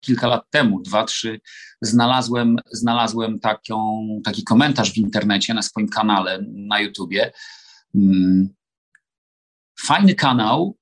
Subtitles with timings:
[0.00, 1.40] kilka lat temu, dwa, trzy,
[1.82, 7.32] znalazłem, znalazłem taką, taki komentarz w internecie na swoim kanale na YouTubie.
[7.94, 8.48] Mm,
[9.80, 10.76] fajny kanał.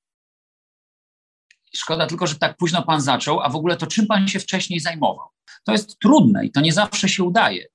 [1.75, 4.81] Szkoda tylko, że tak późno pan zaczął, a w ogóle to czym pan się wcześniej
[4.81, 5.29] zajmował?
[5.65, 7.67] To jest trudne i to nie zawsze się udaje.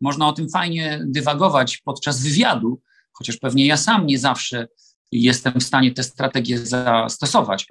[0.00, 2.82] Można o tym fajnie dywagować podczas wywiadu,
[3.12, 4.68] chociaż pewnie ja sam nie zawsze
[5.12, 7.66] jestem w stanie tę strategię zastosować.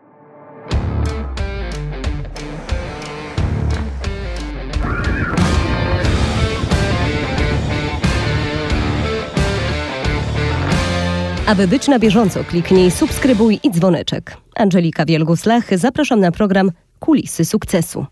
[11.48, 14.38] Aby być na bieżąco, kliknij subskrybuj i dzwoneczek.
[14.56, 18.06] Angelika Wielgus-Lach, zapraszam na program Kulisy Sukcesu.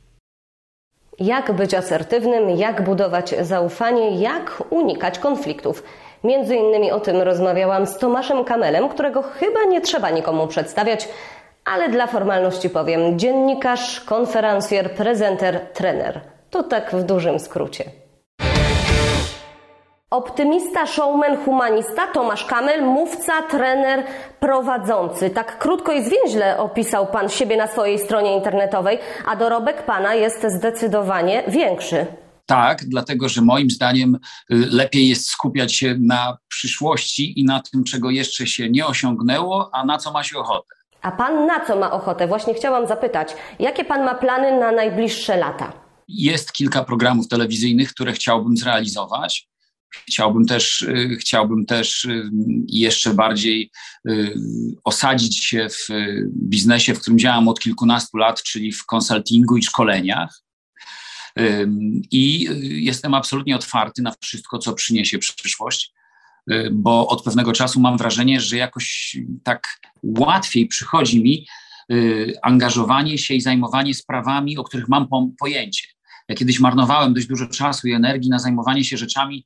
[1.20, 5.84] Jak być asertywnym, jak budować zaufanie, jak unikać konfliktów.
[6.24, 11.08] Między innymi o tym rozmawiałam z Tomaszem Kamelem, którego chyba nie trzeba nikomu przedstawiać,
[11.66, 16.22] ale dla formalności powiem: dziennikarz, konferencjer, prezenter, trener.
[16.50, 18.01] To tak w dużym skrócie.
[20.12, 24.04] Optymista, showman, humanista, Tomasz Kamel, mówca, trener,
[24.40, 25.30] prowadzący.
[25.30, 30.46] Tak krótko i zwięźle opisał Pan siebie na swojej stronie internetowej, a dorobek Pana jest
[30.58, 32.06] zdecydowanie większy.
[32.46, 37.84] Tak, dlatego że moim zdaniem y, lepiej jest skupiać się na przyszłości i na tym,
[37.84, 40.76] czego jeszcze się nie osiągnęło, a na co ma się ochotę.
[41.02, 42.28] A Pan na co ma ochotę?
[42.28, 45.74] Właśnie chciałam zapytać, jakie Pan ma plany na najbliższe lata?
[46.08, 49.51] Jest kilka programów telewizyjnych, które chciałbym zrealizować.
[49.92, 52.30] Chciałbym też, y, chciałbym też y,
[52.68, 53.72] jeszcze bardziej
[54.10, 54.34] y,
[54.84, 55.88] osadzić się w
[56.36, 60.42] biznesie, w którym działam od kilkunastu lat, czyli w konsultingu i szkoleniach.
[62.12, 65.94] I jestem absolutnie otwarty na wszystko, co przyniesie przyszłość,
[66.72, 71.48] bo od pewnego czasu mam wrażenie, że jakoś tak łatwiej przychodzi mi
[72.42, 75.08] angażowanie się i zajmowanie sprawami, o których mam
[75.40, 75.88] pojęcie.
[76.28, 79.46] Ja kiedyś marnowałem dość dużo czasu i energii na zajmowanie się rzeczami,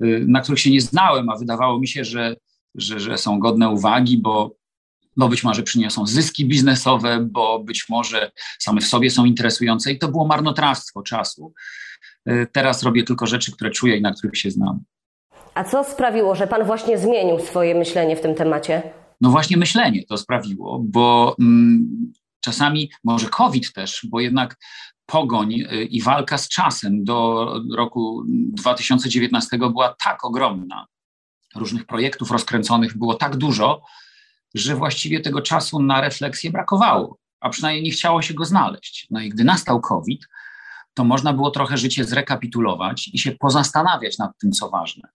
[0.00, 2.36] na których się nie znałem, a wydawało mi się, że,
[2.74, 4.56] że, że są godne uwagi, bo,
[5.16, 9.98] bo być może przyniosą zyski biznesowe, bo być może same w sobie są interesujące i
[9.98, 11.52] to było marnotrawstwo czasu.
[12.28, 14.80] Y, teraz robię tylko rzeczy, które czuję i na których się znam.
[15.54, 18.82] A co sprawiło, że Pan właśnie zmienił swoje myślenie w tym temacie?
[19.20, 24.56] No właśnie myślenie to sprawiło, bo mm, czasami może COVID też, bo jednak
[25.06, 30.86] pogoń y, i walka z czasem do roku 2019 była tak ogromna,
[31.54, 33.82] różnych projektów rozkręconych było tak dużo,
[34.54, 39.06] że właściwie tego czasu na refleksję brakowało, a przynajmniej nie chciało się go znaleźć.
[39.10, 40.26] No i gdy nastał COVID,
[40.94, 45.08] to można było trochę życie zrekapitulować i się pozastanawiać nad tym, co ważne.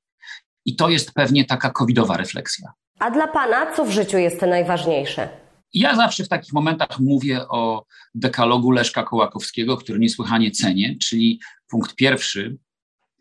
[0.65, 2.73] I to jest pewnie taka covidowa refleksja.
[2.99, 5.48] A dla Pana co w życiu jest najważniejsze?
[5.73, 7.85] Ja zawsze w takich momentach mówię o
[8.15, 12.57] dekalogu Leszka Kołakowskiego, który niesłychanie cenię, czyli punkt pierwszy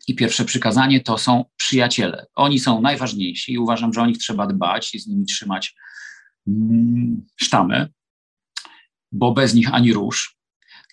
[0.07, 2.25] i pierwsze przykazanie to są przyjaciele.
[2.35, 5.75] Oni są najważniejsi i uważam, że o nich trzeba dbać i z nimi trzymać
[6.47, 7.87] mm, sztamę,
[9.11, 10.37] bo bez nich ani rusz,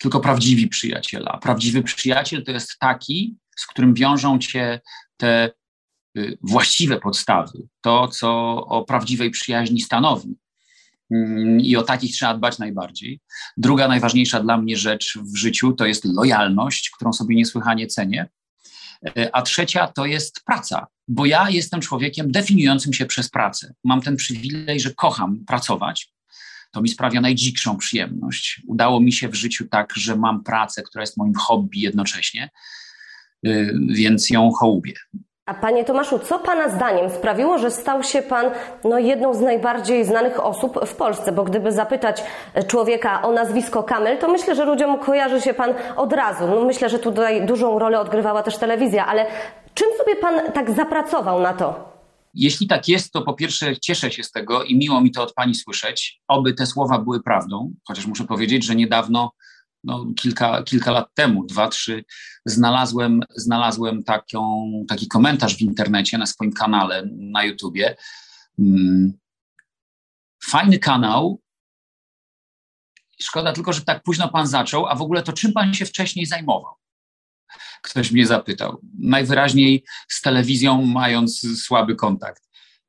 [0.00, 1.38] tylko prawdziwi przyjaciele.
[1.42, 4.80] Prawdziwy przyjaciel to jest taki, z którym wiążą cię
[5.16, 5.50] te
[6.18, 10.36] y, właściwe podstawy, to, co o prawdziwej przyjaźni stanowi.
[11.10, 13.20] Mm, i o takich trzeba dbać najbardziej.
[13.56, 18.26] Druga najważniejsza dla mnie rzecz w życiu to jest lojalność, którą sobie niesłychanie cenię.
[19.06, 23.74] E, a trzecia to jest praca, bo ja jestem człowiekiem definiującym się przez pracę.
[23.84, 26.12] Mam ten przywilej, że kocham pracować.
[26.72, 28.62] To mi sprawia najdzikszą przyjemność.
[28.66, 32.50] Udało mi się w życiu tak, że mam pracę, która jest moim hobby jednocześnie,
[33.46, 34.94] e, więc ją hołubię.
[35.46, 38.46] A panie Tomaszu, co pana zdaniem sprawiło, że stał się pan
[38.84, 41.32] no, jedną z najbardziej znanych osób w Polsce?
[41.32, 42.22] Bo gdyby zapytać
[42.66, 46.46] człowieka o nazwisko Kamel, to myślę, że ludziom kojarzy się pan od razu.
[46.46, 49.26] No, myślę, że tutaj dużą rolę odgrywała też telewizja, ale
[49.74, 51.92] czym sobie pan tak zapracował na to?
[52.34, 55.34] Jeśli tak jest, to po pierwsze cieszę się z tego i miło mi to od
[55.34, 56.20] pani słyszeć.
[56.28, 59.30] Oby te słowa były prawdą, chociaż muszę powiedzieć, że niedawno
[59.86, 62.04] no, kilka, kilka lat temu, dwa, trzy,
[62.44, 67.96] znalazłem, znalazłem taką, taki komentarz w internecie na swoim kanale na YouTubie.
[68.58, 69.12] Mm,
[70.44, 71.40] fajny kanał.
[73.20, 76.26] Szkoda tylko, że tak późno pan zaczął, a w ogóle to czym pan się wcześniej
[76.26, 76.74] zajmował?
[77.82, 78.80] Ktoś mnie zapytał.
[78.98, 82.42] Najwyraźniej z telewizją mając słaby kontakt.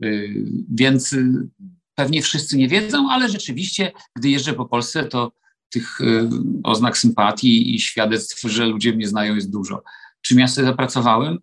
[0.04, 1.50] Y, więc y,
[1.96, 5.32] pewnie wszyscy nie wiedzą, ale rzeczywiście, gdy jeżdżę po Polsce, to
[5.70, 6.30] tych y,
[6.64, 9.84] oznak sympatii i świadectw, że ludzie mnie znają, jest dużo.
[10.22, 11.40] Czym ja sobie zapracowałem?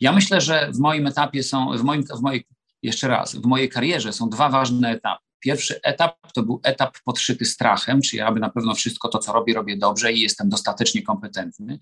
[0.00, 2.46] Ja myślę, że w moim etapie są, w moim, w mojej,
[2.82, 5.24] jeszcze raz, w mojej karierze są dwa ważne etapy.
[5.40, 9.54] Pierwszy etap to był etap podszyty strachem, czyli aby na pewno wszystko to, co robię,
[9.54, 11.78] robię dobrze i jestem dostatecznie kompetentny,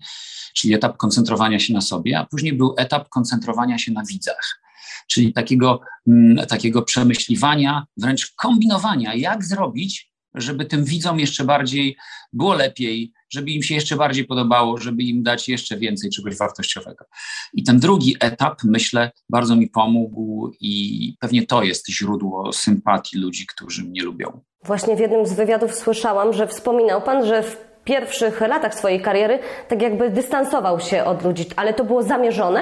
[0.53, 4.61] czyli etap koncentrowania się na sobie, a później był etap koncentrowania się na widzach,
[5.07, 11.97] czyli takiego, mm, takiego przemyśliwania, wręcz kombinowania, jak zrobić, żeby tym widzom jeszcze bardziej
[12.33, 17.05] było lepiej, żeby im się jeszcze bardziej podobało, żeby im dać jeszcze więcej czegoś wartościowego.
[17.53, 23.45] I ten drugi etap, myślę, bardzo mi pomógł i pewnie to jest źródło sympatii ludzi,
[23.47, 24.41] którzy mnie lubią.
[24.63, 29.39] Właśnie w jednym z wywiadów słyszałam, że wspominał Pan, że w pierwszych latach swojej kariery
[29.67, 32.61] tak jakby dystansował się od ludzi, ale to było zamierzone?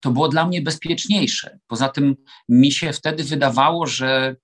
[0.00, 1.58] To było dla mnie bezpieczniejsze.
[1.66, 2.16] Poza tym
[2.48, 4.36] mi się wtedy wydawało, że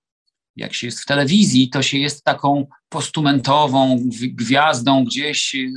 [0.55, 5.71] jak się jest w telewizji, to się jest taką postumentową gwiazdą gdzieś y,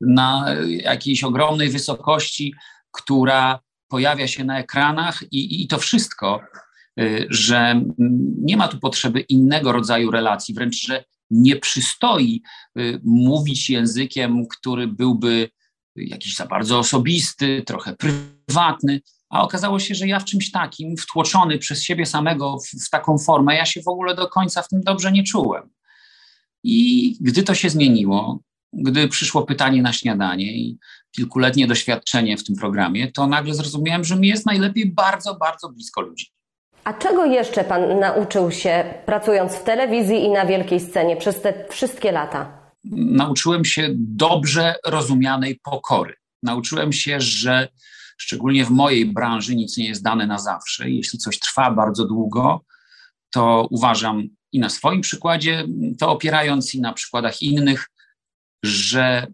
[0.00, 2.54] na jakiejś ogromnej wysokości,
[2.90, 6.40] która pojawia się na ekranach i, i to wszystko,
[7.00, 7.82] y, że
[8.42, 12.42] nie ma tu potrzeby innego rodzaju relacji, wręcz, że nie przystoi
[12.78, 15.50] y, mówić językiem, który byłby
[15.96, 21.58] jakiś za bardzo osobisty, trochę prywatny, a okazało się, że ja w czymś takim, wtłoczony
[21.58, 24.80] przez siebie samego w, w, taką formę, ja się w ogóle do końca w tym
[24.80, 25.70] dobrze nie czułem.
[26.64, 28.40] I gdy to się zmieniło,
[28.72, 30.78] gdy przyszło pytanie na śniadanie i
[31.10, 36.00] kilkuletnie doświadczenie w tym programie, to nagle zrozumiałem, że mi jest najlepiej bardzo, bardzo blisko
[36.00, 36.26] ludzi.
[36.84, 41.64] A czego jeszcze Pan nauczył się pracując w telewizji i na wielkiej scenie przez te
[41.70, 42.72] wszystkie lata?
[42.94, 46.14] Nauczyłem się dobrze rozumianej pokory.
[46.42, 47.68] Nauczyłem się, że
[48.18, 50.90] szczególnie w mojej branży nic nie jest dane na zawsze.
[50.90, 52.64] Jeśli coś trwa bardzo długo,
[53.30, 55.66] to uważam i na swoim przykładzie,
[55.98, 57.88] to opierając i na przykładach innych,
[58.62, 59.26] że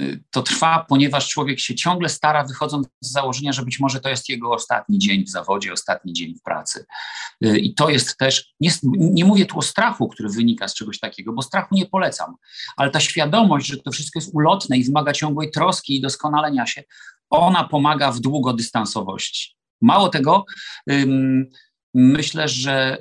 [0.00, 4.08] y, to trwa, ponieważ człowiek się ciągle stara, wychodząc z założenia, że być może to
[4.08, 6.86] jest jego ostatni dzień w zawodzie, ostatni dzień w pracy.
[7.44, 10.98] Y, I to jest też, nie, nie, mówię tu o strachu, który wynika z czegoś
[10.98, 12.34] takiego, bo strachu nie polecam,
[12.76, 16.82] ale ta świadomość, że to wszystko jest ulotne i wymaga ciągłej troski i doskonalenia się,
[17.30, 19.56] ona pomaga w długodystansowości.
[19.80, 20.44] Mało tego,
[21.94, 22.98] myślę, że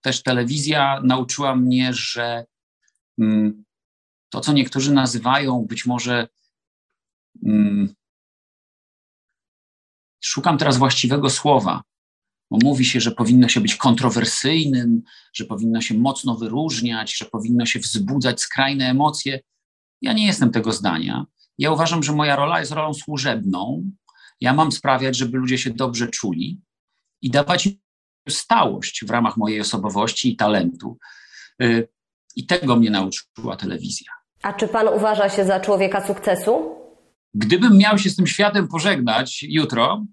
[0.00, 2.44] też telewizja nauczyła mnie, że
[4.28, 6.28] to, co niektórzy nazywają być może.
[10.24, 11.82] Szukam teraz właściwego słowa,
[12.50, 15.02] bo mówi się, że powinno się być kontrowersyjnym,
[15.34, 19.40] że powinno się mocno wyróżniać, że powinno się wzbudzać skrajne emocje.
[20.02, 21.26] Ja nie jestem tego zdania.
[21.58, 23.90] Ja uważam, że moja rola jest rolą służebną.
[24.40, 26.60] Ja mam sprawiać, żeby ludzie się dobrze czuli
[27.22, 27.78] i dawać im
[28.28, 30.98] stałość w ramach mojej osobowości i talentu.
[31.62, 31.88] Y,
[32.36, 34.12] I tego mnie nauczyła telewizja.
[34.42, 36.76] A czy pan uważa się za człowieka sukcesu?
[37.34, 40.04] Gdybym miał się z tym światem pożegnać jutro,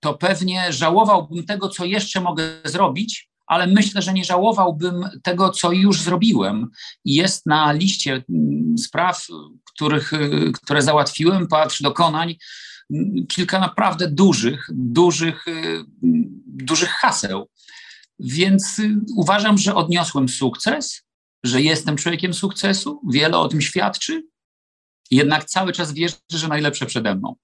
[0.00, 5.72] to pewnie żałowałbym tego, co jeszcze mogę zrobić, ale myślę, że nie żałowałbym tego, co
[5.72, 6.70] już zrobiłem.
[7.04, 9.26] Jest na liście mm, spraw,
[9.74, 12.34] których, y, które załatwiłem, patrz dokonań,
[12.94, 15.84] mm, kilka naprawdę dużych, dużych, y,
[16.46, 17.50] dużych haseł.
[18.18, 21.02] Więc y, uważam, że odniosłem sukces,
[21.44, 24.22] że jestem człowiekiem sukcesu, wiele o tym świadczy,
[25.10, 27.34] jednak cały czas wierzę, że najlepsze przede mną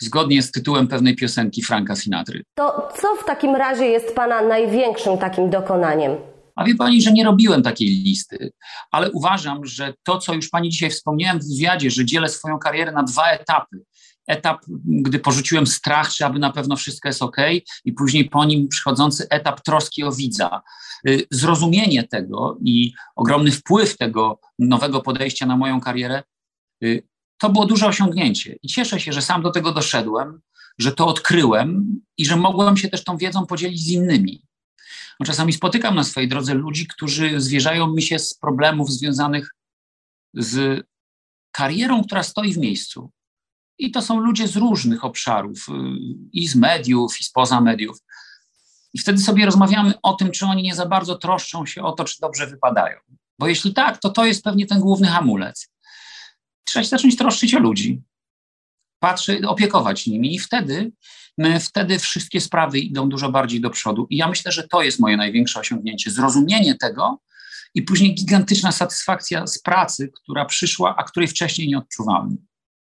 [0.00, 2.44] zgodnie z tytułem pewnej piosenki Franka Sinatry.
[2.54, 6.16] To co w takim razie jest Pana największym takim dokonaniem?
[6.56, 8.52] A wie Pani, że nie robiłem takiej listy,
[8.90, 12.92] ale uważam, że to, co już Pani dzisiaj wspomniałem w wywiadzie, że dzielę swoją karierę
[12.92, 13.76] na dwa etapy.
[14.26, 17.36] Etap, gdy porzuciłem strach, czy aby na pewno wszystko jest ok,
[17.84, 20.62] i później po nim przychodzący etap troski o widza.
[21.08, 26.22] Y, zrozumienie tego i ogromny wpływ tego nowego podejścia na moją karierę
[26.84, 27.02] y,
[27.40, 28.56] to było duże osiągnięcie.
[28.62, 30.40] I cieszę się, że sam do tego doszedłem,
[30.78, 34.42] że to odkryłem i że mogłem się też tą wiedzą podzielić z innymi.
[35.20, 39.54] No, czasami spotykam na swojej drodze ludzi, którzy zwierzają mi się z problemów związanych
[40.34, 40.82] z
[41.52, 43.10] karierą, która stoi w miejscu.
[43.78, 45.72] I to są ludzie z różnych obszarów, y,
[46.32, 47.98] i z mediów, i spoza mediów.
[48.94, 52.04] I wtedy sobie rozmawiamy o tym, czy oni nie za bardzo troszczą się o to,
[52.04, 52.98] czy dobrze wypadają.
[53.38, 55.70] Bo jeśli tak, to to jest pewnie ten główny hamulec
[56.64, 58.02] trzeba się zacząć troszczyć o ludzi,
[58.98, 60.92] patrzeć, opiekować nimi i wtedy,
[61.60, 64.06] wtedy wszystkie sprawy idą dużo bardziej do przodu.
[64.10, 67.20] I ja myślę, że to jest moje największe osiągnięcie, zrozumienie tego
[67.74, 72.36] i później gigantyczna satysfakcja z pracy, która przyszła, a której wcześniej nie odczuwałem.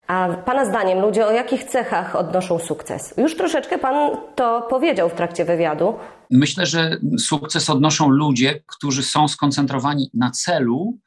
[0.06, 3.14] A Pana zdaniem ludzie o jakich cechach odnoszą sukces?
[3.16, 5.94] Już troszeczkę Pan to powiedział w trakcie wywiadu.
[6.30, 10.98] Myślę, że sukces odnoszą ludzie, którzy są skoncentrowani na celu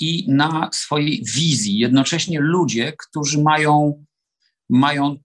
[0.00, 1.78] i na swojej wizji.
[1.78, 4.04] Jednocześnie ludzie, którzy mają,
[4.68, 5.16] mają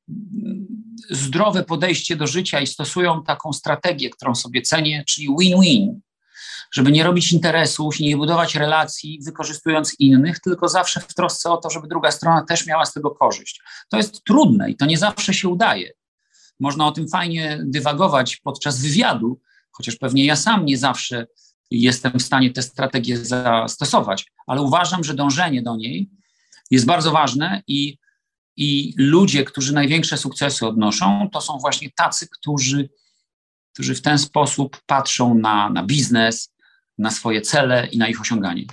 [1.10, 6.02] zdrowe podejście do życia i stosują taką strategię, którą sobie cenię, czyli win-win.
[6.74, 11.70] żeby nie robić interesów nie budować relacji wykorzystując innych, tylko zawsze w trosce o to,
[11.70, 13.62] żeby druga strona też miała z tego korzyść.
[13.90, 15.92] To jest trudne i to nie zawsze się udaje.
[16.60, 19.40] Można o tym fajnie dywagować podczas wywiadu,
[19.72, 21.28] chociaż pewnie ja sam nie zawsze
[21.82, 26.10] jestem w stanie tę strategię zastosować, ale uważam, że dążenie do niej
[26.72, 27.98] jest bardzo ważne i,
[28.58, 32.90] i ludzie, którzy największe sukcesy odnoszą, to są właśnie tacy, którzy,
[33.74, 36.54] którzy w ten sposób patrzą na, na biznes,
[36.98, 38.66] na swoje cele i na ich osiąganie.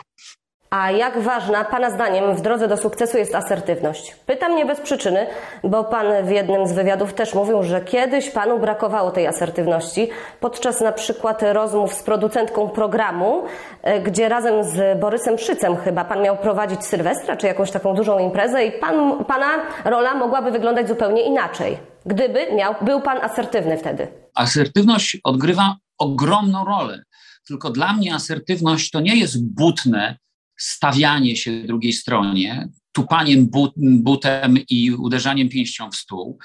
[0.70, 4.16] A jak ważna Pana zdaniem w drodze do sukcesu jest asertywność?
[4.26, 5.26] Pytam nie bez przyczyny,
[5.64, 10.08] bo Pan w jednym z wywiadów też mówił, że kiedyś Panu brakowało tej asertywności
[10.40, 13.44] podczas na przykład rozmów z producentką programu,
[13.82, 18.18] e, gdzie razem z Borysem Szycem chyba Pan miał prowadzić Sylwestra czy jakąś taką dużą
[18.18, 19.50] imprezę i pan, Pana
[19.84, 24.08] rola mogłaby wyglądać zupełnie inaczej, gdyby miał, był Pan asertywny wtedy.
[24.34, 27.02] Asertywność odgrywa ogromną rolę.
[27.46, 30.16] Tylko dla mnie asertywność to nie jest butne,
[30.62, 36.38] stawianie się drugiej stronie, tupaniem but, butem i uderzaniem pięścią w stół,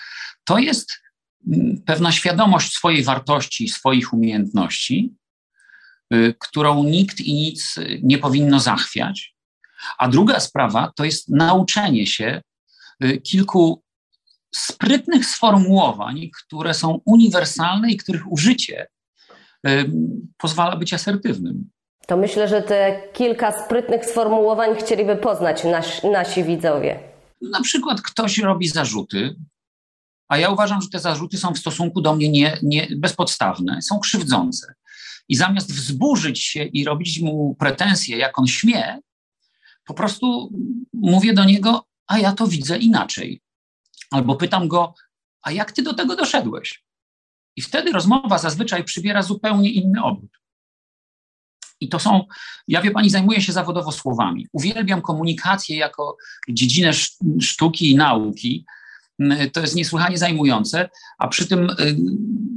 [0.44, 0.92] to jest
[1.48, 5.14] mm, pewna świadomość swojej wartości, swoich umiejętności,
[6.14, 9.36] y, którą nikt i nic nie powinno zachwiać.
[9.98, 12.42] A druga sprawa to jest nauczenie się
[13.04, 13.84] y, kilku
[14.56, 18.88] sprytnych sformułowań, które są uniwersalne i których użycie
[19.68, 19.92] y,
[20.38, 21.70] pozwala być asertywnym.
[22.08, 27.00] To myślę, że te kilka sprytnych sformułowań chcieliby poznać nas, nasi widzowie.
[27.42, 29.36] Na przykład ktoś robi zarzuty,
[30.28, 34.00] a ja uważam, że te zarzuty są w stosunku do mnie nie, nie, bezpodstawne, są
[34.00, 34.74] krzywdzące.
[35.30, 39.00] I zamiast wzburzyć się i robić mu pretensje, jak on śmie,
[39.86, 40.50] po prostu
[40.94, 43.42] mówię do niego, a ja to widzę inaczej.
[44.12, 44.94] Albo pytam go,
[45.42, 46.84] a jak ty do tego doszedłeś?
[47.56, 50.45] I wtedy rozmowa zazwyczaj przybiera zupełnie inny obrót.
[51.82, 52.24] I to są,
[52.68, 54.48] ja wie pani, zajmuję się zawodowo słowami.
[54.54, 56.18] Uwielbiam komunikację jako
[56.50, 56.92] dziedzinę
[57.42, 58.66] sztuki i nauki.
[59.20, 61.98] Mm, to jest niesłychanie zajmujące, a przy tym, y,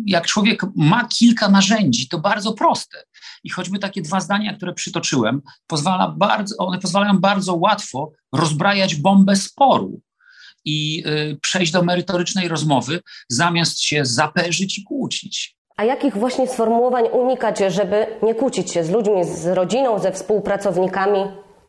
[0.07, 2.99] jak człowiek ma kilka narzędzi, to bardzo proste.
[3.45, 9.37] I choćby takie dwa zdania, które przytoczyłem, pozwala bardzo, one pozwalają bardzo łatwo rozbrajać bombę
[9.37, 10.01] sporu
[10.65, 15.58] i y, przejść do merytorycznej rozmowy, zamiast się zaperzyć i kłócić.
[15.79, 21.21] A jakich właśnie sformułowań unikać, żeby nie kłócić się z ludźmi, z rodziną, ze współpracownikami?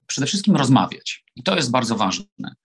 [0.07, 1.23] Przede wszystkim rozmawiać.
[1.35, 2.55] I to jest bardzo ważne.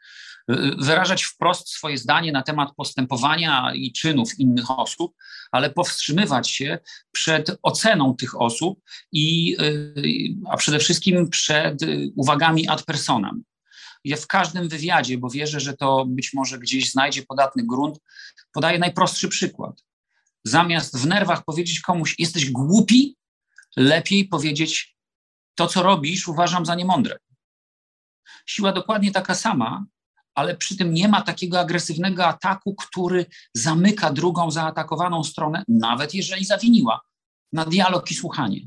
[0.79, 5.15] Wyrażać wprost swoje zdanie na temat postępowania i czynów innych osób,
[5.53, 6.79] ale powstrzymywać się
[7.13, 8.81] przed oceną tych osób
[9.13, 9.57] i,
[10.51, 11.79] a przede wszystkim przed
[12.17, 13.43] uwagami ad personam.
[14.05, 17.99] Ja w każdym wywiadzie, bo wierzę, że to być może gdzieś znajdzie podatny grunt,
[18.53, 19.83] podaję najprostszy przykład
[20.45, 23.17] zamiast w nerwach powiedzieć komuś, jesteś głupi,
[23.77, 24.97] lepiej powiedzieć,
[25.55, 27.19] to co robisz, uważam za niemądre.
[28.47, 29.85] Siła dokładnie taka sama,
[30.35, 36.45] ale przy tym nie ma takiego agresywnego ataku, który zamyka drugą zaatakowaną stronę, nawet jeżeli
[36.45, 37.01] zawiniła,
[37.53, 38.61] na dialog i słuchanie.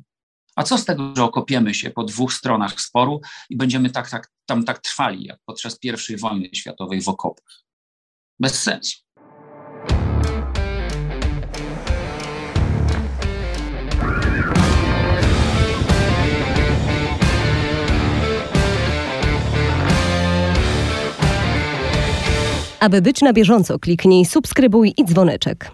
[0.55, 4.31] A co z tego, że okopiemy się po dwóch stronach sporu i będziemy tak, tak,
[4.46, 5.79] tam tak trwali, jak podczas
[6.10, 7.63] I wojny światowej w okopach?
[8.39, 9.06] Bez sensu.
[22.88, 25.72] Aby być na bieżąco, kliknij subskrybuj i dzwoneczek.